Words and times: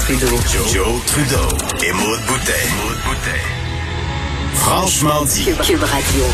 Trudeau. 0.00 0.36
Joe, 0.72 1.04
Trudeau 1.06 1.48
et 1.84 1.92
Maude 1.92 2.20
Boutet. 2.26 2.68
Franchement 4.54 5.24
dit. 5.24 5.44
Cube 5.62 5.82
Radio. 5.82 6.24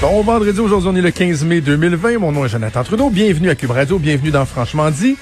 Bon 0.00 0.22
vendredi, 0.22 0.60
aujourd'hui 0.60 0.90
on 0.92 0.96
est 0.96 1.00
le 1.00 1.10
15 1.10 1.44
mai 1.44 1.60
2020. 1.60 2.18
Mon 2.18 2.32
nom 2.32 2.44
est 2.44 2.48
Jonathan 2.48 2.84
Trudeau. 2.84 3.10
Bienvenue 3.10 3.50
à 3.50 3.54
Cube 3.54 3.70
Radio, 3.70 3.98
bienvenue 3.98 4.30
dans 4.30 4.44
Franchement 4.44 4.90
dit. 4.90 5.16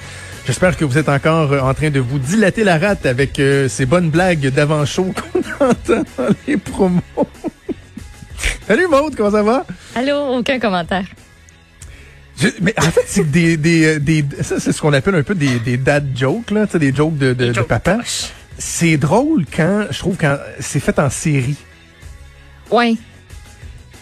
J'espère 0.45 0.75
que 0.77 0.85
vous 0.85 0.97
êtes 0.97 1.09
encore 1.09 1.51
euh, 1.53 1.59
en 1.61 1.73
train 1.73 1.89
de 1.89 1.99
vous 1.99 2.19
dilater 2.19 2.63
la 2.63 2.77
rate 2.77 3.05
avec 3.05 3.39
euh, 3.39 3.67
ces 3.67 3.85
bonnes 3.85 4.09
blagues 4.09 4.47
d'avant-show 4.49 5.13
qu'on 5.33 5.65
entend 5.65 6.03
dans 6.17 6.35
les 6.47 6.57
promos. 6.57 7.01
Salut 8.67 8.87
Maude, 8.87 9.15
comment 9.15 9.31
ça 9.31 9.43
va? 9.43 9.65
Allô, 9.95 10.37
aucun 10.37 10.59
commentaire. 10.59 11.05
Je- 12.39 12.47
mais 12.61 12.73
en 12.77 12.91
fait, 12.91 13.03
c'est 13.07 13.29
des, 13.29 13.57
des, 13.57 13.99
des, 13.99 14.23
ça, 14.41 14.59
c'est 14.59 14.71
ce 14.71 14.79
qu'on 14.81 14.93
appelle 14.93 15.15
un 15.15 15.23
peu 15.23 15.35
des, 15.35 15.59
des 15.59 15.77
dad 15.77 16.05
jokes, 16.15 16.51
là, 16.51 16.65
tu 16.67 16.73
sais, 16.73 16.79
des 16.79 16.93
jokes 16.93 17.17
de, 17.17 17.33
de, 17.33 17.51
papa. 17.63 17.97
C'est 18.59 18.97
drôle 18.97 19.45
quand, 19.55 19.85
je 19.91 19.97
trouve, 19.99 20.17
quand 20.19 20.37
c'est 20.59 20.79
fait 20.79 20.97
en 20.99 21.09
série. 21.09 21.55
Ouais, 22.71 22.93
Tu 22.93 22.97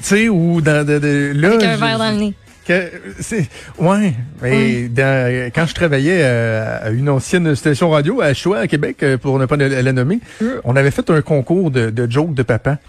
sais, 0.01 0.29
ou 0.29 0.59
dans, 0.61 0.85
de, 0.85 0.99
de- 0.99 1.31
là. 1.35 1.49
avec 1.49 1.63
un 1.63 1.77
verre 1.77 1.97
dans 1.97 2.11
le 2.11 2.17
nez. 2.17 2.33
Que, 2.67 2.91
c'est, 3.19 3.47
ouais, 3.77 4.15
mais 4.41 4.87
dans- 4.89 5.51
quand 5.53 5.67
je 5.67 5.75
travaillais 5.75 6.21
euh, 6.23 6.79
à 6.87 6.89
une 6.89 7.09
ancienne 7.09 7.53
station 7.55 7.91
radio 7.91 8.21
à 8.21 8.33
Choix, 8.33 8.57
à 8.59 8.67
Québec, 8.67 8.97
euh, 9.03 9.17
pour 9.19 9.37
ne 9.37 9.45
pas 9.45 9.55
la, 9.55 9.81
la 9.83 9.91
nommer, 9.93 10.19
on 10.63 10.75
avait 10.75 10.89
fait 10.89 11.07
un 11.11 11.21
concours 11.21 11.69
de, 11.69 11.91
de 11.91 12.11
jokes 12.11 12.33
de 12.33 12.41
papa. 12.43 12.79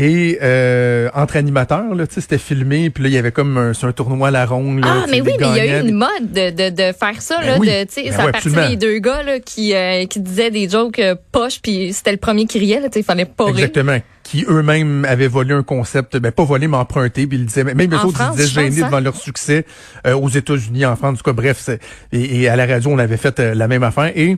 Et 0.00 0.38
euh, 0.42 1.08
entre 1.12 1.36
animateurs, 1.36 1.92
là, 1.94 2.04
c'était 2.08 2.38
filmé, 2.38 2.88
puis 2.88 3.02
là, 3.02 3.08
il 3.08 3.14
y 3.14 3.18
avait 3.18 3.32
comme 3.32 3.58
un, 3.58 3.74
c'est 3.74 3.84
un 3.84 3.92
tournoi 3.92 4.28
à 4.28 4.30
la 4.30 4.46
ronde. 4.46 4.80
là, 4.84 5.02
Ah, 5.02 5.06
mais 5.10 5.20
oui, 5.20 5.32
mais 5.40 5.48
il 5.48 5.56
y 5.56 5.60
a 5.60 5.80
eu 5.82 5.88
une 5.88 5.96
mode 5.96 6.30
de, 6.32 6.50
de, 6.50 6.70
de 6.70 6.92
faire 6.96 7.20
ça, 7.20 7.38
Ben 7.40 7.46
là, 7.46 7.56
oui. 7.58 7.66
de, 7.66 7.72
Ben 8.04 8.12
ça 8.12 8.22
absolument. 8.32 8.68
des 8.68 8.76
deux 8.76 8.98
gars, 9.00 9.24
là, 9.24 9.40
qui, 9.40 9.74
euh, 9.74 10.06
qui 10.06 10.20
disaient 10.20 10.52
des 10.52 10.68
jokes 10.68 11.00
euh, 11.00 11.16
poches, 11.32 11.60
puis 11.60 11.92
c'était 11.92 12.12
le 12.12 12.18
premier 12.18 12.46
qui 12.46 12.60
riait, 12.60 12.78
là, 12.80 12.86
il 12.94 13.02
fallait 13.02 13.24
pas 13.24 13.46
rire. 13.46 13.54
Exactement. 13.56 13.98
Qui 14.22 14.44
eux-mêmes 14.48 15.04
avaient 15.08 15.26
volé 15.26 15.52
un 15.54 15.62
concept, 15.64 16.16
ben 16.18 16.30
pas 16.30 16.44
volé, 16.44 16.68
mais 16.68 16.76
emprunté, 16.76 17.26
puis 17.26 17.38
ils 17.38 17.46
disaient, 17.46 17.64
même 17.64 17.92
En 17.94 18.04
autres, 18.06 18.18
France, 18.18 18.36
ils 18.38 18.44
disaient 18.44 18.62
gênés 18.62 18.82
hein? 18.82 18.86
devant 18.86 19.00
leur 19.00 19.16
succès 19.16 19.64
euh, 20.06 20.14
aux 20.14 20.28
États-Unis, 20.28 20.86
en 20.86 20.94
France, 20.94 21.14
en 21.14 21.16
tout 21.16 21.22
cas, 21.24 21.32
bref, 21.32 21.70
et, 22.12 22.42
et 22.42 22.48
à 22.48 22.54
la 22.54 22.66
radio, 22.66 22.90
on 22.92 22.98
avait 22.98 23.16
fait 23.16 23.40
euh, 23.40 23.54
la 23.54 23.66
même 23.66 23.82
affaire. 23.82 24.12
Et 24.14 24.36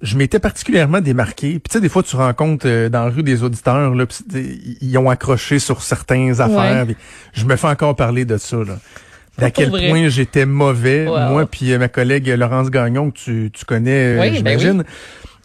je 0.00 0.16
m'étais 0.16 0.38
particulièrement 0.38 1.00
démarqué. 1.00 1.52
Puis 1.54 1.62
tu 1.70 1.72
sais, 1.74 1.80
des 1.80 1.88
fois, 1.88 2.02
tu 2.02 2.14
rencontres 2.16 2.66
euh, 2.68 2.88
dans 2.88 3.04
la 3.04 3.10
rue 3.10 3.22
des 3.22 3.42
auditeurs, 3.42 3.94
là, 3.94 4.04
ils 4.80 4.98
ont 4.98 5.10
accroché 5.10 5.58
sur 5.58 5.82
certaines 5.82 6.40
affaires. 6.40 6.86
je 7.32 7.44
me 7.44 7.56
fais 7.56 7.66
encore 7.68 7.96
parler 7.96 8.24
de 8.24 8.36
ça, 8.36 8.56
là. 8.58 8.78
D'à 9.38 9.52
quel 9.52 9.70
vrai. 9.70 9.88
point 9.88 10.08
j'étais 10.08 10.46
mauvais, 10.46 11.06
Wow. 11.06 11.28
moi 11.30 11.46
puis 11.46 11.72
euh, 11.72 11.78
ma 11.78 11.86
collègue 11.88 12.26
Laurence 12.26 12.70
Gagnon, 12.70 13.12
que 13.12 13.18
tu, 13.18 13.50
tu 13.52 13.64
connais, 13.64 14.16
euh, 14.16 14.20
Oui, 14.20 14.30
ben 14.30 14.34
j'imagine. 14.36 14.84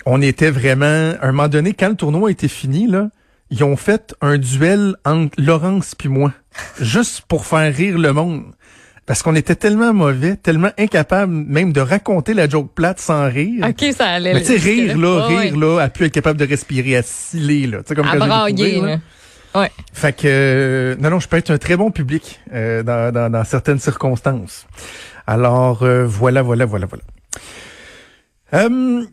On 0.07 0.19
était 0.21 0.49
vraiment, 0.49 1.13
à 1.21 1.27
un 1.27 1.31
moment 1.31 1.47
donné, 1.47 1.73
quand 1.73 1.89
le 1.89 1.95
tournoi 1.95 2.31
était 2.31 2.47
fini, 2.47 2.87
là, 2.87 3.09
ils 3.51 3.63
ont 3.63 3.75
fait 3.77 4.15
un 4.21 4.39
duel 4.39 4.95
entre 5.05 5.39
Laurence 5.39 5.93
puis 5.93 6.09
moi, 6.09 6.33
juste 6.81 7.21
pour 7.27 7.45
faire 7.45 7.71
rire 7.73 7.99
le 7.99 8.13
monde. 8.13 8.45
Parce 9.05 9.21
qu'on 9.21 9.35
était 9.35 9.55
tellement 9.55 9.93
mauvais, 9.93 10.37
tellement 10.37 10.71
incapables 10.77 11.33
même 11.33 11.73
de 11.73 11.81
raconter 11.81 12.33
la 12.33 12.47
joke 12.47 12.71
plate 12.73 12.99
sans 12.99 13.25
rire. 13.29 13.67
OK, 13.67 13.85
ça 13.93 14.07
allait. 14.07 14.33
Mais 14.33 14.41
tu 14.41 14.47
sais, 14.47 14.55
rire 14.57 14.97
là, 14.97 15.25
rire 15.27 15.57
là, 15.57 15.79
à 15.81 15.89
plus 15.89 16.05
être 16.05 16.13
capable 16.13 16.39
de 16.39 16.45
respirer, 16.45 16.95
à 16.95 17.03
sciller 17.03 17.67
là. 17.67 17.79
Tu 17.79 17.89
sais, 17.89 17.95
comme 17.95 18.07
À 18.07 18.15
brailler, 18.15 18.79
là. 18.81 18.99
Ouais. 19.55 19.69
Fait 19.91 20.13
que 20.13 20.21
euh, 20.25 20.95
non 20.99 21.09
non, 21.11 21.19
je 21.19 21.27
peux 21.27 21.37
être 21.37 21.51
un 21.51 21.57
très 21.59 21.75
bon 21.77 21.91
public 21.91 22.39
euh, 22.53 22.81
dans, 22.81 23.13
dans, 23.13 23.29
dans 23.29 23.43
certaines 23.43 23.77
circonstances. 23.79 24.65
Alors 25.27 25.83
euh, 25.83 26.05
voilà 26.07 26.41
voilà 26.41 26.65
voilà 26.65 26.85
voilà. 26.87 27.03
Euh, 28.53 29.03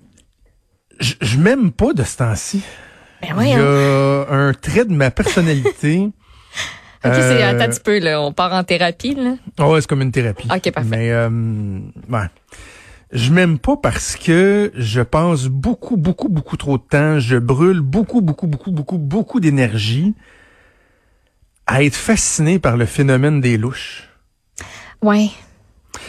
je 1.00 1.37
m'aime 1.39 1.73
pas 1.73 1.93
de 1.93 2.03
ce 2.05 2.17
temps-ci. 2.19 2.62
Ben 3.23 3.29
Il 3.29 3.31
y 3.31 3.34
voyons. 3.34 3.56
a 3.59 4.27
un 4.31 4.53
trait 4.55 4.84
de 4.84 4.93
ma 4.93 5.11
personnalité. 5.11 6.09
OK, 7.03 7.12
c'est, 7.15 7.43
euh, 7.43 7.49
attends 7.49 7.65
un 7.65 7.69
petit 7.69 7.81
peu, 7.81 7.99
là, 7.99 8.21
on 8.21 8.33
part 8.33 8.53
en 8.53 8.62
thérapie, 8.62 9.15
là. 9.15 9.37
Oh, 9.59 9.72
ouais, 9.72 9.81
c'est 9.81 9.87
comme 9.87 10.03
une 10.03 10.12
thérapie. 10.12 10.49
OK, 10.55 10.71
parfait. 10.71 10.88
Mais 10.91 11.11
euh, 11.11 11.28
ouais. 12.11 12.27
Je 13.12 13.33
m'aime 13.33 13.59
pas 13.59 13.77
parce 13.77 14.16
que 14.16 14.71
je 14.75 15.00
passe 15.00 15.47
beaucoup, 15.47 15.97
beaucoup, 15.97 16.28
beaucoup 16.28 16.56
trop 16.56 16.78
de 16.78 16.83
temps. 16.83 17.19
Je 17.19 17.37
brûle 17.37 17.81
beaucoup, 17.81 18.21
beaucoup, 18.21 18.47
beaucoup, 18.47 18.71
beaucoup, 18.71 18.99
beaucoup 18.99 19.41
d'énergie 19.41 20.15
à 21.66 21.83
être 21.83 21.97
fasciné 21.97 22.59
par 22.59 22.77
le 22.77 22.87
phénomène 22.87 23.41
des 23.41 23.56
louches. 23.56 24.09
Ouais. 25.03 25.31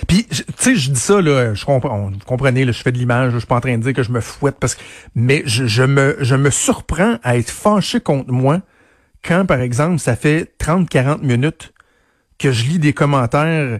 Puis, 0.07 0.25
tu 0.25 0.43
sais, 0.57 0.75
je 0.75 0.91
dis 0.91 0.99
ça, 0.99 1.21
là, 1.21 1.53
je 1.53 1.65
comprends, 1.65 2.09
vous 2.09 2.19
comprenez, 2.25 2.65
là, 2.65 2.71
je 2.71 2.81
fais 2.81 2.91
de 2.91 2.97
l'image, 2.97 3.31
je 3.31 3.37
suis 3.37 3.47
pas 3.47 3.55
en 3.55 3.61
train 3.61 3.77
de 3.77 3.83
dire 3.83 3.93
que 3.93 4.03
je 4.03 4.11
me 4.11 4.19
fouette, 4.21 4.57
parce 4.59 4.75
que, 4.75 4.81
mais 5.15 5.41
je, 5.45 5.65
je 5.65 5.83
me, 5.83 6.17
je 6.19 6.35
me 6.35 6.49
surprends 6.49 7.17
à 7.23 7.37
être 7.37 7.49
fâché 7.49 7.99
contre 7.99 8.31
moi 8.31 8.61
quand, 9.23 9.45
par 9.45 9.59
exemple, 9.61 9.99
ça 9.99 10.15
fait 10.15 10.57
30, 10.57 10.89
40 10.89 11.23
minutes 11.23 11.73
que 12.37 12.51
je 12.51 12.65
lis 12.65 12.79
des 12.79 12.93
commentaires 12.93 13.79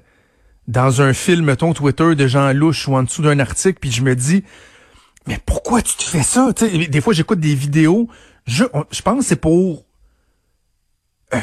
dans 0.67 1.01
un 1.01 1.13
fil, 1.13 1.41
mettons, 1.43 1.73
Twitter 1.73 2.15
de 2.15 2.27
gens 2.27 2.53
louches 2.53 2.87
ou 2.87 2.95
en 2.95 3.03
dessous 3.03 3.21
d'un 3.23 3.39
article, 3.39 3.79
puis 3.79 3.91
je 3.91 4.03
me 4.03 4.15
dis, 4.15 4.43
mais 5.27 5.39
pourquoi 5.45 5.81
tu 5.81 5.95
te 5.95 6.03
fais 6.03 6.23
ça? 6.23 6.51
Tu 6.55 6.69
sais, 6.69 6.87
des 6.87 7.01
fois, 7.01 7.13
j'écoute 7.13 7.39
des 7.39 7.55
vidéos, 7.55 8.07
je, 8.45 8.65
je 8.91 9.01
pense 9.01 9.19
que 9.19 9.25
c'est 9.25 9.35
pour, 9.35 9.85
euh, 11.33 11.39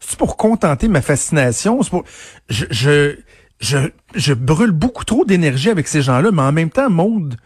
c'est 0.00 0.18
pour 0.18 0.36
contenter 0.36 0.88
ma 0.88 1.02
fascination, 1.02 1.82
c'est 1.82 1.90
pour, 1.90 2.04
je, 2.48 2.66
je, 2.70 3.16
je, 3.60 3.78
je 4.14 4.34
brûle 4.34 4.72
beaucoup 4.72 5.04
trop 5.04 5.24
d'énergie 5.24 5.70
avec 5.70 5.88
ces 5.88 6.02
gens-là, 6.02 6.30
mais 6.32 6.42
en 6.42 6.52
même 6.52 6.70
temps, 6.70 6.90
Maude, 6.90 7.36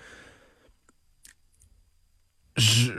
je- 2.56 2.92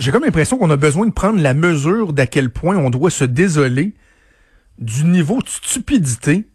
j'ai 0.00 0.10
comme 0.10 0.24
l'impression 0.24 0.58
qu'on 0.58 0.70
a 0.70 0.76
besoin 0.76 1.06
de 1.06 1.12
prendre 1.12 1.40
la 1.40 1.54
mesure 1.54 2.12
d'à 2.12 2.26
quel 2.26 2.50
point 2.50 2.76
on 2.76 2.90
doit 2.90 3.10
se 3.10 3.24
désoler 3.24 3.94
du 4.78 5.04
niveau 5.04 5.40
de 5.42 5.48
stupidité 5.48 6.48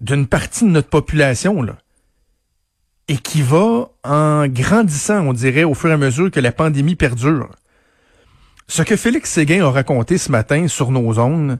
d'une 0.00 0.26
partie 0.26 0.64
de 0.64 0.70
notre 0.70 0.88
population, 0.88 1.62
là. 1.62 1.76
Et 3.08 3.18
qui 3.18 3.42
va 3.42 3.90
en 4.04 4.46
grandissant, 4.48 5.26
on 5.26 5.32
dirait, 5.32 5.64
au 5.64 5.74
fur 5.74 5.90
et 5.90 5.92
à 5.92 5.96
mesure 5.98 6.30
que 6.30 6.40
la 6.40 6.52
pandémie 6.52 6.96
perdure. 6.96 7.50
Ce 8.68 8.82
que 8.82 8.96
Félix 8.96 9.30
Séguin 9.30 9.64
a 9.66 9.70
raconté 9.70 10.16
ce 10.16 10.30
matin 10.30 10.68
sur 10.68 10.92
nos 10.92 11.12
zones, 11.14 11.58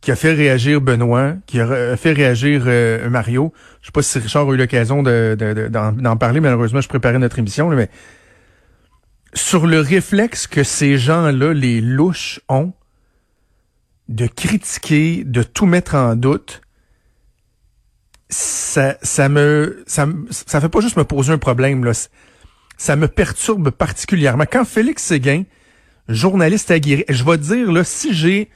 qui 0.00 0.10
a 0.10 0.16
fait 0.16 0.32
réagir 0.34 0.80
Benoît, 0.80 1.34
qui 1.46 1.60
a 1.60 1.96
fait 1.96 2.12
réagir 2.12 2.64
euh, 2.66 3.08
Mario. 3.08 3.52
Je 3.80 3.86
sais 3.86 3.92
pas 3.92 4.02
si 4.02 4.18
Richard 4.18 4.48
a 4.50 4.52
eu 4.52 4.56
l'occasion 4.56 5.04
de- 5.04 5.36
de- 5.38 5.54
de- 5.54 5.68
d'en 5.68 5.92
d'en 5.92 6.16
parler, 6.16 6.40
malheureusement, 6.40 6.80
je 6.80 6.88
préparais 6.88 7.20
notre 7.20 7.38
émission, 7.38 7.70
là, 7.70 7.76
mais 7.76 7.88
sur 9.34 9.66
le 9.66 9.80
réflexe 9.80 10.46
que 10.46 10.62
ces 10.62 10.98
gens-là, 10.98 11.52
les 11.52 11.80
louches, 11.80 12.40
ont 12.48 12.72
de 14.08 14.26
critiquer, 14.26 15.24
de 15.24 15.42
tout 15.42 15.66
mettre 15.66 15.94
en 15.94 16.16
doute, 16.16 16.60
ça, 18.28 18.96
ça 19.02 19.28
me, 19.28 19.82
ça, 19.86 20.06
ça 20.30 20.60
fait 20.60 20.68
pas 20.68 20.80
juste 20.80 20.96
me 20.96 21.04
poser 21.04 21.32
un 21.32 21.38
problème, 21.38 21.84
là. 21.84 21.92
Ça 22.78 22.96
me 22.96 23.06
perturbe 23.06 23.70
particulièrement. 23.70 24.44
Quand 24.50 24.64
Félix 24.64 25.04
Séguin, 25.04 25.44
journaliste 26.08 26.70
aguerri, 26.70 27.04
je 27.08 27.24
vais 27.24 27.38
dire, 27.38 27.70
là, 27.70 27.84
si 27.84 28.12
j'ai 28.12 28.50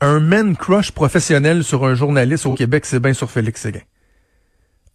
un 0.00 0.20
man 0.20 0.56
crush 0.56 0.92
professionnel 0.92 1.64
sur 1.64 1.84
un 1.84 1.94
journaliste 1.94 2.46
au 2.46 2.54
Québec, 2.54 2.84
c'est 2.86 3.00
bien 3.00 3.14
sur 3.14 3.30
Félix 3.30 3.62
Séguin. 3.62 3.80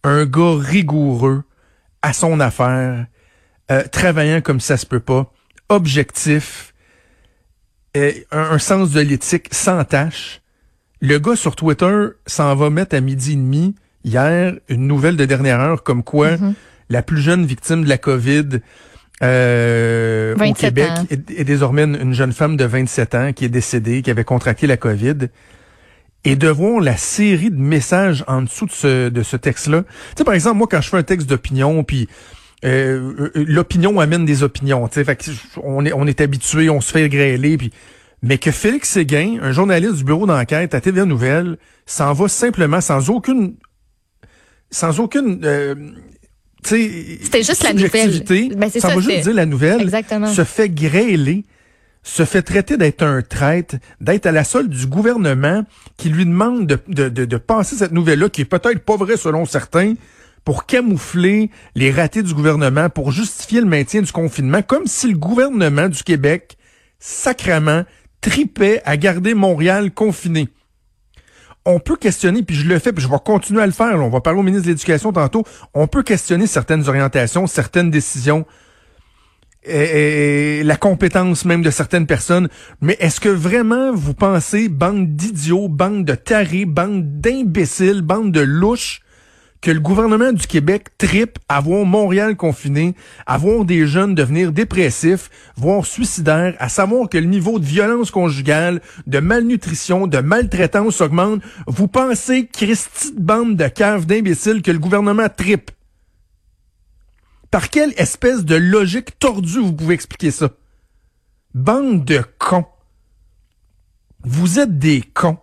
Un 0.02 0.24
gars 0.24 0.56
rigoureux, 0.58 1.42
à 2.02 2.12
son 2.12 2.38
affaire, 2.40 3.06
euh, 3.70 3.82
travaillant 3.90 4.40
comme 4.40 4.60
ça 4.60 4.76
se 4.76 4.86
peut 4.86 5.00
pas, 5.00 5.32
objectif, 5.68 6.74
un, 7.94 8.10
un 8.30 8.58
sens 8.58 8.90
de 8.90 9.00
l'éthique 9.00 9.48
sans 9.52 9.84
tâche. 9.84 10.40
Le 11.00 11.18
gars 11.18 11.36
sur 11.36 11.56
Twitter 11.56 12.08
s'en 12.26 12.54
va 12.54 12.70
mettre 12.70 12.96
à 12.96 13.00
midi 13.00 13.32
et 13.32 13.36
demi 13.36 13.74
hier 14.04 14.54
une 14.68 14.86
nouvelle 14.86 15.16
de 15.16 15.24
dernière 15.24 15.60
heure 15.60 15.82
comme 15.82 16.02
quoi 16.02 16.36
la 16.90 17.02
plus 17.02 17.20
jeune 17.20 17.46
victime 17.46 17.84
de 17.84 17.88
la 17.88 17.98
COVID 17.98 18.60
euh, 19.22 20.34
au 20.34 20.38
27 20.38 20.56
Québec 20.56 20.90
est, 21.10 21.30
est 21.30 21.44
désormais 21.44 21.84
une, 21.84 21.96
une 22.00 22.12
jeune 22.12 22.32
femme 22.32 22.56
de 22.56 22.64
27 22.64 23.14
ans 23.14 23.32
qui 23.32 23.44
est 23.44 23.48
décédée, 23.48 24.02
qui 24.02 24.10
avait 24.10 24.24
contracté 24.24 24.66
la 24.66 24.76
COVID. 24.76 25.28
Et 26.26 26.36
de 26.36 26.48
voir 26.48 26.80
la 26.80 26.96
série 26.96 27.50
de 27.50 27.60
messages 27.60 28.24
en 28.26 28.42
dessous 28.42 28.64
de 28.64 28.72
ce, 28.72 29.08
de 29.10 29.22
ce 29.22 29.36
texte-là. 29.36 29.82
Tu 29.82 29.88
sais, 30.18 30.24
par 30.24 30.32
exemple, 30.32 30.56
moi, 30.56 30.66
quand 30.70 30.80
je 30.80 30.88
fais 30.88 30.96
un 30.96 31.02
texte 31.02 31.28
d'opinion, 31.28 31.84
puis 31.84 32.08
euh, 32.64 33.30
euh, 33.36 33.44
l'opinion 33.46 34.00
amène 34.00 34.24
des 34.24 34.42
opinions. 34.42 34.86
Fait 34.88 35.16
que 35.16 35.30
on 35.62 35.84
est, 35.84 35.92
on 35.92 36.06
est 36.06 36.20
habitué, 36.20 36.70
on 36.70 36.80
se 36.80 36.92
fait 36.92 37.08
grêler, 37.08 37.56
puis 37.58 37.70
mais 38.22 38.38
que 38.38 38.50
Félix 38.50 38.88
Séguin, 38.88 39.38
un 39.42 39.52
journaliste 39.52 39.96
du 39.96 40.04
bureau 40.04 40.26
d'enquête 40.26 40.74
à 40.74 40.80
TVA 40.80 41.04
Nouvelle, 41.04 41.58
s'en 41.84 42.14
va 42.14 42.26
simplement 42.28 42.80
sans 42.80 43.10
aucune 43.10 43.56
sans 44.70 44.98
aucune 44.98 45.40
euh, 45.44 45.74
C'était 46.64 47.42
juste 47.42 47.62
la 47.62 47.74
nouvelle. 47.74 48.24
Ben, 48.56 48.70
s'en 48.70 48.80
ça, 48.80 48.88
va 48.94 49.00
juste 49.00 49.24
dire 49.24 49.34
la 49.34 49.44
nouvelle, 49.44 49.82
Exactement. 49.82 50.28
se 50.28 50.42
fait 50.42 50.70
grêler, 50.70 51.44
se 52.02 52.24
fait 52.24 52.40
traiter 52.40 52.78
d'être 52.78 53.02
un 53.02 53.20
traître, 53.20 53.76
d'être 54.00 54.24
à 54.24 54.32
la 54.32 54.42
solde 54.42 54.70
du 54.70 54.86
gouvernement 54.86 55.64
qui 55.98 56.08
lui 56.08 56.24
demande 56.24 56.66
de, 56.66 56.78
de, 56.88 57.10
de, 57.10 57.26
de 57.26 57.36
passer 57.36 57.76
cette 57.76 57.92
nouvelle-là, 57.92 58.30
qui 58.30 58.40
est 58.40 58.46
peut-être 58.46 58.80
pas 58.80 58.96
vraie 58.96 59.18
selon 59.18 59.44
certains, 59.44 59.94
pour 60.44 60.66
camoufler 60.66 61.50
les 61.74 61.90
ratés 61.90 62.22
du 62.22 62.34
gouvernement, 62.34 62.90
pour 62.90 63.12
justifier 63.12 63.60
le 63.60 63.66
maintien 63.66 64.02
du 64.02 64.12
confinement, 64.12 64.62
comme 64.62 64.86
si 64.86 65.08
le 65.08 65.16
gouvernement 65.16 65.88
du 65.88 66.02
Québec, 66.02 66.58
sacrement, 66.98 67.84
tripait 68.20 68.82
à 68.84 68.96
garder 68.96 69.34
Montréal 69.34 69.92
confiné. 69.92 70.48
On 71.66 71.80
peut 71.80 71.96
questionner, 71.96 72.42
puis 72.42 72.56
je 72.56 72.68
le 72.68 72.78
fais, 72.78 72.92
puis 72.92 73.02
je 73.02 73.08
vais 73.08 73.16
continuer 73.24 73.62
à 73.62 73.66
le 73.66 73.72
faire. 73.72 73.94
on 73.94 74.10
va 74.10 74.20
parler 74.20 74.38
au 74.38 74.42
ministre 74.42 74.66
de 74.66 74.72
l'Éducation 74.72 75.12
tantôt. 75.12 75.44
On 75.72 75.86
peut 75.86 76.02
questionner 76.02 76.46
certaines 76.46 76.88
orientations, 76.88 77.46
certaines 77.46 77.90
décisions, 77.90 78.44
et, 79.64 80.62
la 80.62 80.76
compétence 80.76 81.46
même 81.46 81.62
de 81.62 81.70
certaines 81.70 82.06
personnes. 82.06 82.48
Mais 82.82 82.96
est-ce 83.00 83.18
que 83.18 83.30
vraiment 83.30 83.94
vous 83.94 84.12
pensez, 84.12 84.68
bande 84.68 85.16
d'idiots, 85.16 85.68
bande 85.68 86.04
de 86.04 86.14
tarés, 86.14 86.66
bande 86.66 87.20
d'imbéciles, 87.20 88.02
bande 88.02 88.30
de 88.30 88.40
louches, 88.40 89.00
que 89.64 89.70
le 89.70 89.80
gouvernement 89.80 90.30
du 90.30 90.46
Québec 90.46 90.88
tripe 90.98 91.38
à 91.48 91.58
voir 91.58 91.86
Montréal 91.86 92.36
confiné, 92.36 92.94
à 93.24 93.38
voir 93.38 93.64
des 93.64 93.86
jeunes 93.86 94.14
devenir 94.14 94.52
dépressifs, 94.52 95.30
voire 95.56 95.86
suicidaires, 95.86 96.54
à 96.58 96.68
savoir 96.68 97.08
que 97.08 97.16
le 97.16 97.24
niveau 97.24 97.58
de 97.58 97.64
violence 97.64 98.10
conjugale, 98.10 98.82
de 99.06 99.20
malnutrition, 99.20 100.06
de 100.06 100.18
maltraitance 100.18 101.00
augmente. 101.00 101.42
Vous 101.66 101.88
pensez, 101.88 102.46
Christy 102.46 103.12
de 103.14 103.20
bande 103.20 103.56
de 103.56 103.66
caves 103.68 104.04
d'imbéciles, 104.04 104.60
que 104.60 104.70
le 104.70 104.78
gouvernement 104.78 105.30
tripe? 105.34 105.70
Par 107.50 107.70
quelle 107.70 107.94
espèce 107.96 108.44
de 108.44 108.56
logique 108.56 109.18
tordue 109.18 109.60
vous 109.60 109.72
pouvez 109.72 109.94
expliquer 109.94 110.30
ça? 110.30 110.50
Bande 111.54 112.04
de 112.04 112.22
cons. 112.38 112.66
Vous 114.24 114.58
êtes 114.58 114.78
des 114.78 115.00
cons. 115.00 115.38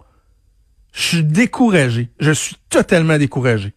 Je 0.94 1.02
suis 1.02 1.24
découragé. 1.24 2.12
Je 2.20 2.32
suis 2.32 2.58
totalement 2.70 3.18
découragé. 3.18 3.74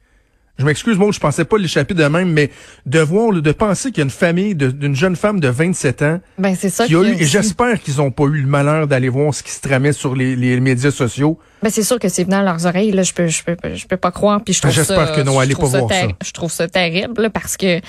Je 0.57 0.65
m'excuse, 0.65 0.97
moi, 0.97 1.11
je 1.11 1.19
pensais 1.19 1.45
pas 1.45 1.59
l'échapper 1.59 1.95
de 1.95 2.05
même, 2.05 2.31
mais 2.31 2.49
de 2.87 3.01
voir, 3.01 3.33
de 3.33 3.53
penser 3.53 3.91
qu'il 3.91 3.99
y 3.99 4.01
a 4.03 4.05
une 4.05 4.11
famille 4.11 4.55
d'une 4.55 4.95
jeune 4.95 5.17
femme 5.17 5.41
de 5.41 5.49
27 5.49 6.03
ans 6.03 6.21
ben, 6.39 6.55
c'est 6.55 6.71
ça 6.71 6.87
qui 6.87 6.95
a 6.95 7.03
eu, 7.03 7.17
et 7.19 7.27
j'espère 7.27 7.81
qu'ils 7.83 8.01
ont 8.01 8.13
pas 8.13 8.25
eu 8.25 8.41
le 8.41 8.47
malheur 8.47 8.87
d'aller 8.87 9.09
voir 9.09 9.35
ce 9.35 9.43
qui 9.43 9.51
se 9.51 9.61
tramait 9.61 9.93
sur 9.93 10.15
les, 10.15 10.37
les 10.37 10.61
médias 10.61 10.93
sociaux. 10.93 11.41
Ben, 11.61 11.71
c'est 11.71 11.83
sûr 11.83 11.99
que 11.99 12.09
c'est 12.09 12.23
venu 12.23 12.37
à 12.37 12.43
leurs 12.43 12.67
oreilles, 12.67 12.93
là, 12.93 13.03
je 13.03 13.13
peux, 13.13 13.27
je 13.27 13.43
peux, 13.43 13.57
je 13.75 13.87
peux 13.87 13.97
pas 13.97 14.13
croire, 14.13 14.43
puis 14.45 14.55
je 14.55 14.61
trouve 14.61 14.73
J'espère 14.73 15.13
que 15.13 15.23
non, 15.23 15.41
allez 15.41 15.57
pas 15.57 15.67
voir 15.67 15.91
ça. 15.91 16.07
Je 16.25 16.31
trouve 16.31 16.53
ça 16.53 16.69
terrible, 16.69 17.31
parce 17.31 17.57
que, 17.57 17.81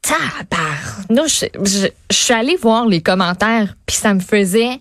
tabarnouche, 0.00 1.44
je, 1.62 1.88
je 2.10 2.16
suis 2.16 2.32
allée 2.34 2.56
voir 2.56 2.86
les 2.86 3.02
commentaires, 3.02 3.76
puis 3.84 3.96
ça 3.96 4.14
me 4.14 4.20
faisait, 4.20 4.78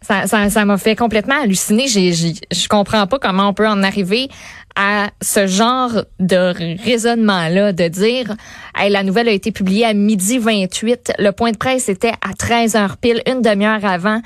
ça, 0.00 0.26
ça, 0.26 0.48
ça 0.48 0.64
m'a 0.64 0.78
fait 0.78 0.96
complètement 0.96 1.42
halluciner. 1.42 1.88
J'ai, 1.88 2.12
je 2.12 2.68
comprends 2.68 3.06
pas 3.06 3.18
comment 3.18 3.48
on 3.48 3.54
peut 3.54 3.68
en 3.68 3.82
arriver 3.82 4.28
à 4.78 5.10
ce 5.20 5.48
genre 5.48 6.04
de 6.20 6.54
raisonnement-là, 6.84 7.72
de 7.72 7.88
dire 7.88 8.36
hey, 8.76 8.90
la 8.90 9.02
nouvelle 9.02 9.28
a 9.28 9.32
été 9.32 9.50
publiée 9.50 9.84
à 9.84 9.92
midi 9.92 10.38
28, 10.38 11.14
le 11.18 11.32
point 11.32 11.50
de 11.50 11.56
presse 11.56 11.88
était 11.88 12.12
à 12.22 12.32
13 12.38 12.76
heures 12.76 12.96
pile, 12.96 13.20
une 13.26 13.42
demi-heure 13.42 13.84
avant. 13.84 14.22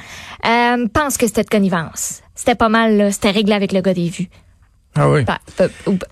Euh, 0.46 0.86
pense 0.92 1.16
que 1.16 1.26
c'était 1.26 1.44
de 1.44 1.48
connivence. 1.48 2.20
C'était 2.34 2.54
pas 2.54 2.68
mal, 2.68 2.98
là. 2.98 3.10
C'était 3.10 3.30
réglé 3.30 3.54
avec 3.54 3.72
le 3.72 3.80
gars 3.80 3.94
des 3.94 4.10
vues. 4.10 4.28
Ah 4.94 5.08
oui. 5.08 5.24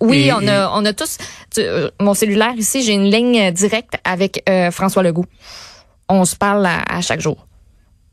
oui, 0.00 0.30
on 0.34 0.48
a 0.48 0.70
on 0.74 0.86
a 0.86 0.92
tous 0.94 1.18
euh, 1.58 1.90
mon 2.00 2.14
cellulaire 2.14 2.54
ici, 2.56 2.82
j'ai 2.82 2.94
une 2.94 3.10
ligne 3.10 3.50
directe 3.50 3.96
avec 4.04 4.42
euh, 4.48 4.70
François 4.70 5.02
Legault. 5.02 5.26
On 6.08 6.24
se 6.24 6.34
parle 6.34 6.66
à 6.66 7.00
chaque 7.02 7.20
jour. 7.20 7.46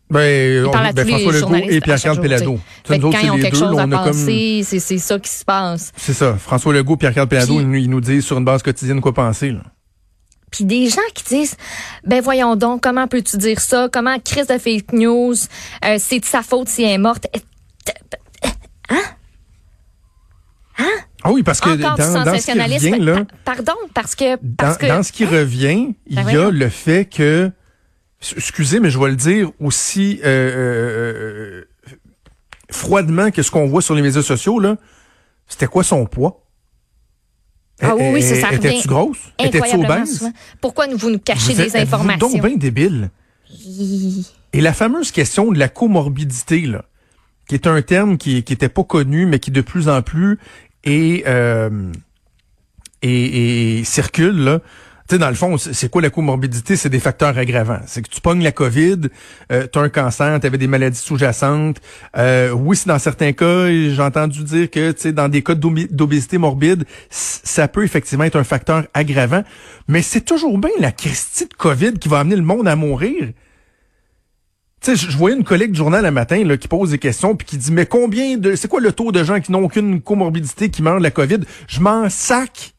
Ben, 0.10 0.66
on, 0.66 0.72
ben 0.72 1.06
François 1.06 1.34
Legault 1.34 1.56
et 1.70 1.82
Pierre-Carl 1.82 2.22
Pelado. 2.22 2.60
Quand 2.88 2.96
ils 2.96 3.32
ont 3.32 3.38
quelque 3.38 3.58
chose 3.58 3.78
à 3.78 3.88
penser, 3.88 4.62
c'est 4.64 4.98
ça 4.98 5.20
qui 5.20 5.30
se 5.30 5.44
passe. 5.44 5.92
C'est 5.98 6.14
ça. 6.14 6.36
François 6.38 6.74
Legault, 6.74 6.98
Pierre-Carl 6.98 7.28
Pelado, 7.28 7.60
ils, 7.60 7.90
nous 7.90 8.02
disent 8.02 8.26
sur 8.26 8.38
une 8.38 8.46
base 8.46 8.64
quotidienne 8.64 9.02
quoi 9.02 9.14
penser. 9.14 9.52
Là. 9.52 9.64
Puis 10.52 10.64
des 10.64 10.88
gens 10.88 11.02
qui 11.14 11.24
disent, 11.24 11.58
ben 12.06 12.22
voyons 12.22 12.56
donc, 12.56 12.82
comment 12.82 13.08
peux-tu 13.08 13.38
dire 13.38 13.60
ça? 13.60 13.90
Comment 13.92 14.18
crise 14.20 14.48
de 14.48 14.58
fake 14.58 14.94
news? 14.94 15.36
Euh, 15.84 15.98
c'est 16.00 16.20
de 16.20 16.26
sa 16.26 16.42
faute 16.42 16.70
si 16.70 16.84
elle 16.84 16.92
est 16.92 16.98
morte? 16.98 17.28
Hein? 18.90 18.96
Hein? 20.78 20.86
Ah 21.24 21.32
oui, 21.32 21.44
parce 21.44 21.60
que 21.60 21.76
dans, 21.76 21.96
dans, 21.96 22.38
ce 22.38 22.46
qui 22.46 22.60
revient, 22.60 23.04
là, 23.04 23.26
pardon, 23.44 23.74
parce 23.94 24.16
que, 24.16 24.38
parce 24.56 24.78
dans, 24.78 24.86
que, 24.86 24.88
dans 24.88 25.04
ce 25.04 25.12
qui 25.12 25.26
revient, 25.26 25.96
il 26.06 26.16
ben 26.16 26.32
y 26.32 26.38
a 26.38 26.50
le 26.50 26.70
fait 26.70 27.06
que 27.06 27.52
excusez, 28.36 28.80
mais 28.80 28.90
je 28.90 29.00
vais 29.00 29.10
le 29.10 29.16
dire 29.16 29.52
aussi 29.60 30.20
euh, 30.24 30.26
euh, 30.26 31.64
euh, 31.90 31.96
froidement 32.72 33.32
que 33.32 33.42
ce 33.42 33.52
qu'on 33.52 33.68
voit 33.68 33.82
sur 33.82 33.96
les 33.96 34.02
médias 34.02 34.22
sociaux, 34.22 34.60
là, 34.60 34.78
c'était 35.48 35.68
quoi 35.68 35.84
son 35.84 36.06
poids? 36.06 36.44
Ah 37.82 37.96
oui, 37.96 38.10
oui, 38.14 38.22
c'est 38.24 38.42
ça. 38.42 38.52
Étais-tu 38.52 38.88
grosse? 38.88 39.20
Étais-tu 39.40 39.76
obèse? 39.76 40.32
Pourquoi 40.60 40.88
vous 40.88 41.10
nous 41.10 41.20
cachez 41.20 41.54
des 41.54 41.76
informations? 41.76 42.28
donc 42.30 42.42
bien 42.42 42.58
débile. 42.58 43.12
Et 44.54 44.62
la 44.62 44.74
fameuse 44.74 45.12
question 45.12 45.52
de 45.52 45.60
la 45.60 45.70
comorbidité, 45.70 46.62
là, 46.62 46.86
qui 47.48 47.56
est 47.56 47.68
un 47.68 47.82
terme 47.82 48.18
qui 48.18 48.44
qui 48.44 48.54
était 48.54 48.70
pas 48.70 48.84
connu, 48.84 49.26
mais 49.28 49.40
qui 49.40 49.52
de 49.52 49.62
plus 49.62 49.90
en 49.90 50.02
plus 50.02 50.40
est, 50.84 51.24
et, 53.04 53.80
et 53.80 53.84
circule, 53.84 54.44
là, 54.44 54.60
tu 55.08 55.16
sais, 55.16 55.20
dans 55.20 55.30
le 55.30 55.36
fond, 55.36 55.58
c'est 55.58 55.90
quoi 55.90 56.02
la 56.02 56.10
comorbidité? 56.10 56.76
C'est 56.76 56.90
des 56.90 57.00
facteurs 57.00 57.38
aggravants. 57.38 57.80
C'est 57.86 58.02
que 58.02 58.10
tu 58.10 58.20
pognes 58.20 58.44
la 58.44 58.52
COVID, 58.52 59.02
euh, 59.54 59.66
tu 59.72 59.80
as 59.80 59.82
un 59.82 59.90
cancer, 59.90 60.38
tu 60.40 60.48
avais 60.48 60.58
des 60.58 60.68
maladies 60.68 60.98
sous-jacentes. 60.98 61.78
Euh, 62.18 62.52
oui, 62.52 62.76
c'est 62.76 62.90
dans 62.90 63.00
certains 63.00 63.32
cas, 63.32 63.68
j'ai 63.70 64.02
entendu 64.02 64.44
dire 64.44 64.70
que 64.70 64.92
tu 64.92 65.02
sais, 65.02 65.14
dans 65.14 65.30
des 65.30 65.44
cas 65.44 65.56
d'obésité 65.56 66.38
morbide, 66.38 66.84
ça 67.10 67.70
peut 67.70 67.86
effectivement 67.86 68.26
être 68.26 68.36
un 68.36 68.44
facteur 68.44 68.84
aggravant. 68.94 69.44
Mais 69.88 70.02
c'est 70.02 70.22
toujours 70.22 70.58
bien 70.58 70.72
la 70.80 70.92
Christie 70.92 71.46
de 71.46 71.54
COVID 71.54 71.94
qui 71.94 72.10
va 72.10 72.20
amener 72.20 72.36
le 72.36 72.42
monde 72.42 72.68
à 72.68 72.76
mourir. 72.76 73.30
Tu 74.82 74.96
sais, 74.96 75.10
je 75.10 75.18
voyais 75.18 75.38
une 75.38 75.46
collègue 75.46 75.72
du 75.72 75.78
journal 75.78 76.06
un 76.06 76.12
matin 76.12 76.44
là, 76.44 76.58
qui 76.58 76.68
pose 76.68 76.92
des 76.92 77.00
questions 77.00 77.34
puis 77.34 77.48
qui 77.48 77.58
dit 77.58 77.72
mais 77.72 77.86
combien 77.86 78.38
de 78.38 78.56
c'est 78.56 78.68
quoi 78.68 78.82
le 78.82 78.92
taux 78.92 79.14
de 79.14 79.24
gens 79.24 79.40
qui 79.40 79.54
n'ont 79.54 79.64
aucune 79.64 80.02
comorbidité 80.02 80.70
qui 80.70 80.82
meurent 80.84 81.00
de 81.00 81.04
la 81.04 81.12
COVID 81.12 81.40
Je 81.68 81.80
m'en 81.80 82.10
sac 82.10 82.74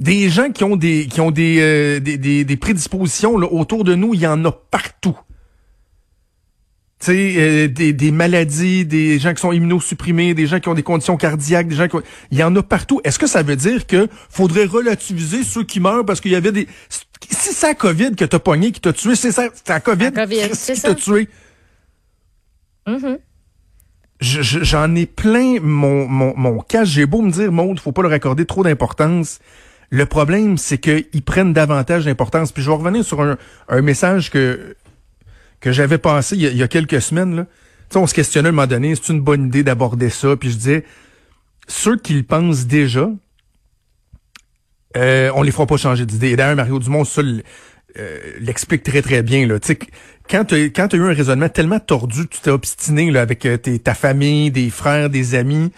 des 0.00 0.28
gens 0.28 0.50
qui 0.50 0.64
ont 0.64 0.76
des 0.76 1.06
qui 1.06 1.20
ont 1.20 1.30
des, 1.30 1.58
euh, 1.60 2.00
des, 2.00 2.44
des, 2.44 2.56
prédispositions 2.56 3.38
là, 3.38 3.46
autour 3.50 3.84
de 3.84 3.94
nous, 3.94 4.14
il 4.14 4.20
y 4.20 4.26
en 4.26 4.44
a 4.44 4.52
partout. 4.52 5.16
Tu 6.98 7.06
sais, 7.06 7.34
euh, 7.36 7.68
des, 7.68 7.92
des 7.92 8.10
maladies, 8.10 8.86
des 8.86 9.18
gens 9.18 9.34
qui 9.34 9.40
sont 9.40 9.52
immunosupprimés, 9.52 10.32
des 10.32 10.46
gens 10.46 10.60
qui 10.60 10.68
ont 10.68 10.74
des 10.74 10.82
conditions 10.82 11.16
cardiaques, 11.16 11.68
des 11.68 11.74
gens 11.74 11.88
qui 11.88 11.96
il 12.30 12.38
y 12.38 12.42
en 12.42 12.54
a 12.56 12.62
partout. 12.62 13.00
Est-ce 13.04 13.18
que 13.18 13.26
ça 13.26 13.42
veut 13.42 13.56
dire 13.56 13.86
que 13.86 14.08
faudrait 14.30 14.64
relativiser 14.64 15.42
ceux 15.42 15.64
qui 15.64 15.80
meurent 15.80 16.04
parce 16.04 16.20
qu'il 16.20 16.32
y 16.32 16.36
avait 16.36 16.52
des 16.52 16.68
si 17.30 17.52
c'est 17.52 17.68
la 17.68 17.74
COVID 17.74 18.14
que 18.16 18.24
t'as 18.24 18.38
pogné, 18.38 18.72
qui 18.72 18.80
t'a 18.80 18.92
tué, 18.92 19.14
c'est 19.14 19.32
ça, 19.32 19.48
c'est 19.54 19.68
la 19.68 19.80
COVID, 19.80 20.12
COVID 20.12 20.50
qui 20.50 20.80
t'a 20.80 20.94
tué. 20.94 21.28
Mm-hmm. 22.86 23.18
J'en 24.20 24.94
ai 24.94 25.06
plein 25.06 25.60
mon, 25.60 26.06
mon, 26.06 26.34
mon 26.36 26.60
cas. 26.60 26.84
J'ai 26.84 27.04
beau 27.04 27.20
me 27.20 27.30
dire, 27.30 27.52
Maud, 27.52 27.78
faut 27.78 27.92
pas 27.92 28.02
leur 28.02 28.12
accorder 28.12 28.46
trop 28.46 28.62
d'importance. 28.62 29.40
Le 29.90 30.06
problème, 30.06 30.58
c'est 30.58 30.78
qu'ils 30.78 31.22
prennent 31.24 31.52
davantage 31.52 32.04
d'importance. 32.04 32.52
Puis 32.52 32.62
je 32.62 32.70
vais 32.70 32.76
revenir 32.76 33.04
sur 33.04 33.20
un, 33.20 33.82
message 33.82 34.30
que, 34.30 34.76
que 35.60 35.72
j'avais 35.72 35.98
passé 35.98 36.36
il 36.36 36.56
y, 36.56 36.62
a, 36.62 36.68
quelques 36.68 37.00
semaines. 37.00 37.36
Là. 37.36 37.46
sais, 37.90 37.98
on 37.98 38.06
se 38.06 38.14
questionnait 38.14 38.48
à 38.48 38.50
un 38.50 38.52
moment 38.52 38.66
donné, 38.66 38.94
c'est 38.94 39.12
une 39.12 39.20
bonne 39.20 39.46
idée 39.46 39.62
d'aborder 39.62 40.10
ça? 40.10 40.36
Puis 40.36 40.50
je 40.50 40.56
disais, 40.56 40.84
ceux 41.68 41.96
qui 41.96 42.14
le 42.14 42.22
pensent 42.22 42.66
déjà, 42.66 43.10
euh, 44.96 45.30
on 45.34 45.42
les 45.42 45.52
fera 45.52 45.66
pas 45.66 45.76
changer 45.76 46.06
d'idée. 46.06 46.30
Et 46.30 46.36
d'ailleurs, 46.36 46.56
Mario 46.56 46.78
Dumont, 46.78 47.04
ça 47.04 47.22
euh, 47.22 48.18
l'explique 48.40 48.82
très 48.82 49.02
très 49.02 49.22
bien. 49.22 49.46
Là. 49.46 49.58
sais, 49.62 49.78
quand 50.28 50.44
tu 50.44 50.54
as, 50.54 50.96
eu 50.96 51.02
un 51.02 51.14
raisonnement 51.14 51.48
tellement 51.48 51.80
tordu, 51.80 52.26
tu 52.28 52.40
t'es 52.40 52.50
obstiné 52.50 53.16
avec 53.16 53.46
euh, 53.46 53.56
ta 53.56 53.94
famille, 53.94 54.50
des 54.50 54.70
frères, 54.70 55.10
des 55.10 55.34
amis, 55.34 55.70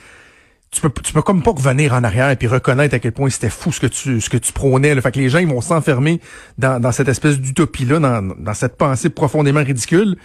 tu 0.71 0.83
peux 0.83 0.91
tu 1.03 1.13
peux 1.13 1.23
comme 1.23 1.43
pas 1.43 1.53
revenir 1.53 1.95
en 1.95 2.05
arrière 2.05 2.31
et 2.31 2.37
puis 2.37 2.47
reconnaître 2.47 2.95
à 2.95 2.99
quel 2.99 3.13
point 3.13 3.31
c'était 3.31 3.49
fou 3.51 3.73
ce 3.73 3.81
que 3.81 3.87
tu 3.87 4.21
ce 4.21 4.29
que 4.29 4.37
tu 4.37 4.53
prônais. 4.53 4.95
Là. 4.95 5.01
Fait 5.01 5.13
que 5.13 5.19
les 5.19 5.31
gens 5.31 5.39
ils 5.39 5.49
vont 5.49 5.61
s'enfermer 5.61 6.21
dans, 6.59 6.81
dans 6.81 6.93
cette 6.93 7.09
espèce 7.09 7.39
d'utopie 7.41 7.87
là, 7.87 7.99
dans, 7.99 8.23
dans 8.23 8.55
cette 8.55 8.77
pensée 8.77 9.09
profondément 9.09 9.65
ridicule. 9.65 10.17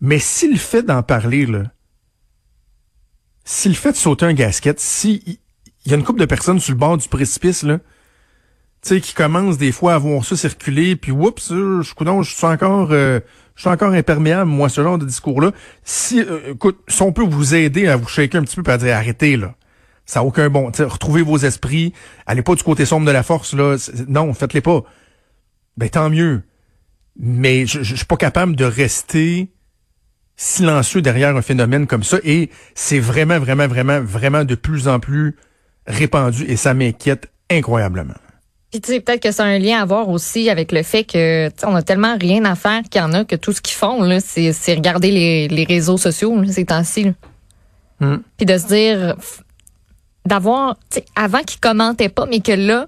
Mais 0.00 0.18
s'il 0.18 0.58
fait 0.58 0.82
d'en 0.82 1.02
parler 1.02 1.46
là, 1.46 1.64
s'il 3.44 3.76
fait 3.76 3.92
de 3.92 3.96
sauter 3.96 4.26
un 4.26 4.34
gasket, 4.34 4.80
si 4.80 5.38
il 5.84 5.90
y 5.90 5.94
a 5.94 5.96
une 5.96 6.04
couple 6.04 6.20
de 6.20 6.26
personnes 6.26 6.58
sur 6.58 6.72
le 6.72 6.78
bord 6.78 6.98
du 6.98 7.08
précipice 7.08 7.62
là, 7.62 7.78
tu 8.82 8.88
sais 8.88 9.00
qui 9.00 9.14
commencent 9.14 9.58
des 9.58 9.72
fois 9.72 9.94
à 9.94 9.98
voir 9.98 10.24
ça 10.24 10.36
circuler 10.36 10.96
puis 10.96 11.12
oups, 11.12 11.50
je 11.50 11.82
je 11.82 12.34
suis 12.34 12.46
encore 12.46 12.88
euh, 12.90 13.20
je 13.54 13.60
suis 13.60 13.70
encore 13.70 13.92
imperméable 13.92 14.50
moi 14.50 14.68
ce 14.68 14.82
genre 14.82 14.98
de 14.98 15.06
discours 15.06 15.40
là. 15.40 15.52
Si 15.84 16.20
euh, 16.20 16.54
écoute, 16.54 16.80
si 16.88 17.00
on 17.02 17.12
peut 17.12 17.22
vous 17.22 17.54
aider 17.54 17.86
à 17.86 17.94
vous 17.94 18.08
shaker 18.08 18.40
un 18.40 18.44
petit 18.44 18.60
peu 18.60 18.72
à 18.72 18.76
dire 18.76 18.96
arrêtez 18.96 19.36
là 19.36 19.54
ça 20.08 20.20
n'a 20.20 20.24
aucun 20.24 20.48
bon. 20.48 20.72
Retrouvez 20.78 21.20
vos 21.20 21.36
esprits. 21.36 21.92
Allez 22.24 22.40
pas 22.40 22.54
du 22.54 22.62
côté 22.62 22.86
sombre 22.86 23.06
de 23.06 23.10
la 23.12 23.22
force, 23.22 23.52
là. 23.52 23.76
Non, 24.08 24.32
faites-les 24.32 24.62
pas. 24.62 24.82
Ben 25.76 25.90
tant 25.90 26.08
mieux. 26.08 26.42
Mais 27.20 27.66
je, 27.66 27.82
je, 27.82 27.94
suis 27.94 28.06
pas 28.06 28.16
capable 28.16 28.56
de 28.56 28.64
rester 28.64 29.50
silencieux 30.34 31.02
derrière 31.02 31.36
un 31.36 31.42
phénomène 31.42 31.86
comme 31.86 32.04
ça. 32.04 32.16
Et 32.24 32.48
c'est 32.74 33.00
vraiment, 33.00 33.38
vraiment, 33.38 33.68
vraiment, 33.68 34.00
vraiment 34.00 34.44
de 34.44 34.54
plus 34.54 34.88
en 34.88 34.98
plus 34.98 35.36
répandue 35.86 36.44
et 36.48 36.56
ça 36.56 36.72
m'inquiète 36.72 37.28
incroyablement. 37.50 38.14
Puis 38.70 38.80
tu 38.80 38.92
sais, 38.92 39.00
peut-être 39.00 39.22
que 39.22 39.30
c'est 39.30 39.42
un 39.42 39.58
lien 39.58 39.82
à 39.82 39.84
voir 39.84 40.08
aussi 40.08 40.48
avec 40.48 40.72
le 40.72 40.82
fait 40.82 41.04
que 41.04 41.50
on 41.66 41.74
a 41.74 41.82
tellement 41.82 42.16
rien 42.18 42.46
à 42.46 42.54
faire 42.54 42.82
qu'il 42.82 43.02
y 43.02 43.04
en 43.04 43.12
a 43.12 43.26
que 43.26 43.36
tout 43.36 43.52
ce 43.52 43.60
qu'ils 43.60 43.76
font, 43.76 44.02
là, 44.02 44.20
c'est, 44.20 44.52
regarder 44.74 45.10
les, 45.10 45.48
les 45.48 45.64
réseaux 45.64 45.98
sociaux 45.98 46.40
là, 46.40 46.50
ces 46.50 46.64
temps-ci. 46.64 47.12
Hmm. 48.00 48.18
Puis 48.38 48.46
de 48.46 48.56
se 48.56 48.66
dire 48.66 49.16
d'avoir, 50.28 50.76
avant 51.16 51.42
qu'ils 51.42 51.58
commentaient 51.60 52.08
pas, 52.08 52.26
mais 52.26 52.40
que 52.40 52.52
là, 52.52 52.86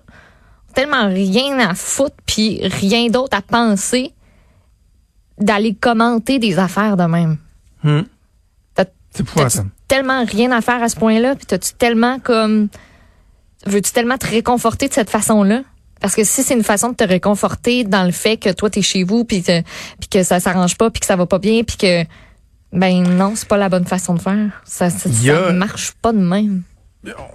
tellement 0.75 1.09
rien 1.09 1.59
à 1.59 1.75
foutre, 1.75 2.15
puis 2.27 2.61
rien 2.63 3.09
d'autre 3.09 3.37
à 3.37 3.43
penser, 3.43 4.13
d'aller 5.39 5.75
commenter 5.75 6.39
des 6.39 6.59
affaires 6.59 6.97
de 6.97 7.05
même. 7.05 7.39
T'as- 7.83 8.85
C'est 9.13 9.23
T'as-tu 9.23 9.23
épouvantable. 9.23 9.71
tellement 9.89 10.25
rien 10.25 10.53
à 10.53 10.61
faire 10.61 10.83
à 10.83 10.89
ce 10.89 10.97
point-là, 10.97 11.35
puis 11.35 11.47
t'as-tu 11.47 11.73
tellement 11.75 12.19
comme 12.21 12.69
veux-tu 13.67 13.91
tellement 13.93 14.19
te 14.19 14.27
réconforter 14.27 14.89
de 14.89 14.93
cette 14.95 15.11
façon-là? 15.11 15.63
Parce 16.01 16.15
que 16.15 16.25
si 16.25 16.43
c'est 16.43 16.55
une 16.55 16.63
façon 16.65 16.91
de 16.91 16.95
te 16.95 17.05
réconforter 17.05 17.85
dans 17.85 18.05
le 18.05 18.13
fait 18.13 18.37
que 18.39 18.51
toi 18.53 18.71
t'es 18.71 18.81
chez 18.83 19.03
vous 19.05 19.25
puis 19.25 19.43
que 19.43 19.61
puis 19.99 20.09
que 20.11 20.23
ça 20.23 20.41
s'arrange 20.41 20.77
pas 20.79 20.91
puis 20.91 21.01
que 21.01 21.07
ça 21.07 21.17
va 21.17 21.27
pas 21.27 21.39
bien 21.39 21.63
puis 21.63 21.77
que 21.77 22.05
ben 22.73 23.03
non, 23.17 23.33
c'est 23.35 23.49
pas 23.49 23.57
la 23.59 23.69
bonne 23.69 23.85
façon 23.87 24.15
de 24.15 24.21
faire. 24.21 24.63
Ça 24.65 24.89
ça, 24.91 25.09
a- 25.09 25.47
ça 25.49 25.53
marche 25.53 25.93
pas 26.01 26.13
de 26.13 26.19
même. 26.19 26.63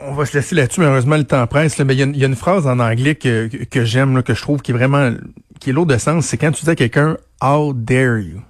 On 0.01 0.13
va 0.13 0.25
se 0.27 0.38
laisser 0.38 0.53
là-dessus, 0.55 0.79
malheureusement, 0.81 1.17
le 1.17 1.24
temps 1.24 1.45
presse. 1.48 1.77
là, 1.77 1.86
mais 1.86 1.95
il 1.95 2.00
y, 2.00 2.01
a 2.03 2.05
une- 2.05 2.13
il 2.13 2.19
y 2.19 2.24
a 2.24 2.27
une 2.27 2.36
phrase 2.36 2.67
en 2.67 2.79
anglais 2.79 3.15
que, 3.15 3.48
que, 3.48 3.63
que 3.63 3.84
j'aime, 3.84 4.22
que 4.22 4.36
je 4.36 4.41
trouve 4.41 4.62
qui 4.62 4.72
est 4.72 4.75
vraiment 4.75 5.12
qui 5.60 5.69
est 5.72 5.74
lourde 5.74 5.91
de 5.91 5.98
sens. 5.98 6.25
C'est 6.27 6.38
quand 6.38 6.51
tu 6.51 6.63
dis 6.65 6.69
à 6.69 6.75
quelqu'un 6.75 7.17
How 7.41 7.74
dare 7.74 8.19
you? 8.19 8.41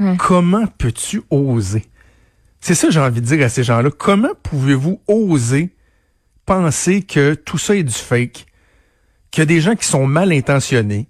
Ouais. 0.00 0.16
Comment 0.18 0.66
peux-tu 0.78 1.22
oser? 1.30 1.84
C'est 2.60 2.74
ça 2.74 2.88
que 2.88 2.92
j'ai 2.92 3.00
envie 3.00 3.20
de 3.20 3.26
dire 3.26 3.44
à 3.44 3.48
ces 3.48 3.62
gens-là. 3.62 3.90
Comment 3.96 4.30
pouvez-vous 4.42 5.00
oser 5.06 5.70
penser 6.46 7.02
que 7.02 7.34
tout 7.34 7.58
ça 7.58 7.76
est 7.76 7.84
du 7.84 7.92
fake? 7.94 8.46
Qu'il 9.30 9.42
y 9.42 9.44
a 9.44 9.46
des 9.46 9.60
gens 9.60 9.76
qui 9.76 9.86
sont 9.86 10.06
mal 10.06 10.32
intentionnés, 10.32 11.06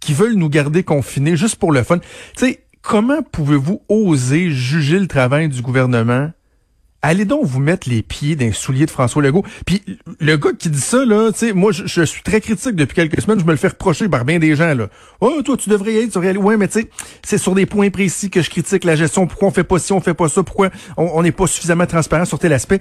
qui 0.00 0.12
veulent 0.12 0.34
nous 0.34 0.48
garder 0.48 0.82
confinés 0.82 1.36
juste 1.36 1.56
pour 1.56 1.70
le 1.70 1.82
fun? 1.84 1.98
Tu 1.98 2.04
sais, 2.36 2.64
comment 2.82 3.22
pouvez-vous 3.22 3.82
oser 3.88 4.50
juger 4.50 4.98
le 4.98 5.06
travail 5.06 5.48
du 5.48 5.62
gouvernement? 5.62 6.32
Allez 7.06 7.26
donc 7.26 7.44
vous 7.44 7.60
mettre 7.60 7.86
les 7.90 8.00
pieds 8.00 8.34
d'un 8.34 8.50
soulier 8.50 8.86
de 8.86 8.90
François 8.90 9.20
Legault. 9.20 9.44
Puis 9.66 9.82
le 10.20 10.38
gars 10.38 10.52
qui 10.58 10.70
dit 10.70 10.80
ça, 10.80 11.04
là, 11.04 11.32
tu 11.32 11.40
sais, 11.40 11.52
moi, 11.52 11.70
je, 11.70 12.02
suis 12.02 12.22
très 12.22 12.40
critique 12.40 12.76
depuis 12.76 12.94
quelques 12.94 13.20
semaines. 13.20 13.38
Je 13.38 13.44
me 13.44 13.50
le 13.50 13.58
fais 13.58 13.68
reprocher 13.68 14.08
par 14.08 14.24
bien 14.24 14.38
des 14.38 14.56
gens, 14.56 14.72
là. 14.72 14.88
Oh, 15.20 15.42
toi, 15.44 15.54
tu 15.58 15.68
devrais 15.68 15.92
y 15.92 15.98
être, 15.98 16.04
tu 16.06 16.14
devrais 16.14 16.30
aller. 16.30 16.38
Ouais, 16.38 16.56
mais 16.56 16.66
tu 16.66 16.80
sais, 16.80 16.90
c'est 17.22 17.36
sur 17.36 17.54
des 17.54 17.66
points 17.66 17.90
précis 17.90 18.30
que 18.30 18.40
je 18.40 18.48
critique 18.48 18.84
la 18.84 18.96
gestion. 18.96 19.26
Pourquoi 19.26 19.48
on 19.48 19.50
fait 19.50 19.64
pas 19.64 19.78
ci, 19.78 19.92
on 19.92 20.00
fait 20.00 20.14
pas 20.14 20.30
ça? 20.30 20.42
Pourquoi 20.42 20.70
on 20.96 21.22
n'est 21.22 21.30
pas 21.30 21.46
suffisamment 21.46 21.84
transparent 21.84 22.24
sur 22.24 22.38
tel 22.38 22.54
aspect? 22.54 22.80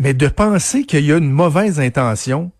Mais 0.00 0.12
de 0.12 0.26
penser 0.26 0.82
qu'il 0.82 1.06
y 1.06 1.12
a 1.12 1.16
une 1.16 1.30
mauvaise 1.30 1.78
intention, 1.78 2.50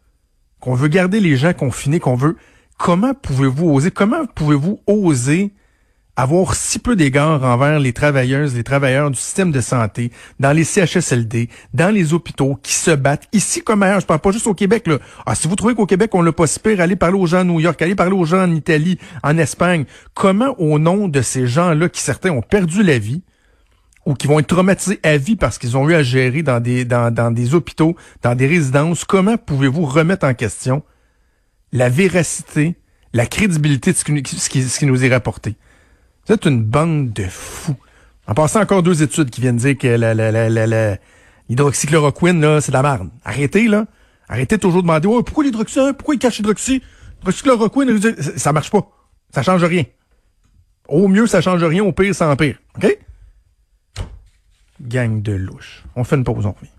qu'on 0.61 0.77
veut 0.77 0.87
garder 0.87 1.19
les 1.19 1.37
gens 1.37 1.53
confinés, 1.53 1.99
qu'on 1.99 2.15
veut... 2.15 2.37
Comment 2.79 3.13
pouvez-vous 3.13 3.71
oser? 3.71 3.91
Comment 3.91 4.25
pouvez-vous 4.25 4.79
oser 4.87 5.53
avoir 6.17 6.55
si 6.55 6.79
peu 6.79 6.97
d'égard 6.97 7.45
envers 7.45 7.79
les 7.79 7.93
travailleuses, 7.93 8.55
les 8.55 8.65
travailleurs 8.65 9.11
du 9.11 9.19
système 9.19 9.53
de 9.53 9.61
santé, 9.61 10.11
dans 10.41 10.53
les 10.53 10.65
CHSLD, 10.65 11.51
dans 11.75 11.95
les 11.95 12.15
hôpitaux, 12.15 12.59
qui 12.63 12.73
se 12.73 12.91
battent, 12.91 13.29
ici 13.33 13.63
comme 13.63 13.83
ailleurs, 13.83 14.01
je 14.01 14.07
parle 14.07 14.21
pas 14.21 14.33
juste 14.33 14.47
au 14.47 14.55
Québec, 14.55 14.87
là. 14.87 14.99
Ah, 15.27 15.35
si 15.35 15.47
vous 15.47 15.57
trouvez 15.57 15.75
qu'au 15.75 15.87
Québec, 15.87 16.15
on 16.15 16.23
l'a 16.23 16.33
pas 16.33 16.47
si 16.47 16.59
pire, 16.59 16.81
allez 16.81 16.97
parler 16.97 17.19
aux 17.19 17.27
gens 17.27 17.41
à 17.41 17.45
New 17.45 17.61
York, 17.61 17.81
allez 17.83 17.95
parler 17.95 18.17
aux 18.17 18.25
gens 18.25 18.43
en 18.43 18.51
Italie, 18.51 18.99
en 19.23 19.37
Espagne. 19.37 19.85
Comment, 20.15 20.55
au 20.59 20.79
nom 20.79 21.09
de 21.09 21.21
ces 21.21 21.47
gens-là, 21.47 21.89
qui 21.89 22.01
certains 22.01 22.31
ont 22.31 22.43
perdu 22.43 22.83
la 22.83 22.99
vie, 22.99 23.23
ou 24.07 24.15
qui 24.15 24.29
vont 24.29 24.39
être 24.39 24.47
traumatisés 24.47 25.01
à 25.03 25.17
vie 25.17 25.37
parce 25.37 25.59
qu'ils 25.59 25.77
ont 25.77 25.89
eu 25.89 25.95
à 25.95 26.03
gérer 26.03 26.43
dans 26.43 26.61
des, 26.61 26.85
dans, 26.85 27.13
dans 27.13 27.33
des 27.33 27.55
hôpitaux, 27.55 27.97
dans 28.23 28.37
des 28.37 28.47
résidences, 28.47 29.05
comment 29.05 29.37
pouvez-vous 29.37 29.85
remettre 29.85 30.25
en 30.25 30.33
question 30.33 30.83
la 31.73 31.89
véracité, 31.89 32.77
la 33.13 33.27
crédibilité 33.27 33.93
de 33.93 33.97
ce 33.97 34.05
qui, 34.05 34.23
ce 34.25 34.49
qui, 34.49 34.63
ce 34.63 34.79
qui 34.79 34.87
nous 34.87 35.05
est 35.05 35.09
rapporté? 35.09 35.57
Êtes 36.29 36.45
une 36.47 36.63
bande 36.63 37.13
de 37.13 37.25
fous. 37.25 37.77
En 38.27 38.35
passant 38.35 38.61
encore 38.61 38.83
deux 38.83 39.03
études 39.03 39.31
qui 39.31 39.41
viennent 39.41 39.57
dire 39.59 39.79
que 39.79 39.87
la, 39.87 40.13
la, 40.15 40.99
l'hydroxychloroquine, 41.49 42.41
là, 42.41 42.61
c'est 42.61 42.73
de 42.73 42.77
la 42.77 42.83
merde. 42.83 43.11
Arrêtez, 43.25 43.69
là. 43.69 43.87
Arrêtez 44.29 44.59
toujours 44.59 44.83
de 44.83 44.89
demander, 44.89 45.07
pourquoi 45.25 45.45
l'hydroxy, 45.45 45.79
pourquoi 45.97 46.17
il 46.17 46.19
cache 46.19 46.39
l'hydroxy? 46.39 46.83
L'hydroxychloroquine, 47.21 48.01
ça- 48.01 48.39
ça 48.39 48.53
marche 48.53 48.71
pas. 48.71 48.89
Ça 49.33 49.43
change 49.45 49.63
rien. 49.63 49.85
Au 50.89 51.07
mieux, 51.07 51.27
ça 51.29 51.41
change 51.41 51.63
rien. 51.63 51.85
Au 51.85 51.93
pire, 51.93 52.15
ça 52.15 52.29
empire. 52.29 52.59
OK? 52.77 52.99
Gang 54.81 55.23
de 55.23 55.33
louche. 55.33 55.85
On 55.95 56.03
fait 56.05 56.17
une 56.17 56.25
pause, 56.25 56.45
on 56.45 56.53
revient. 56.53 56.71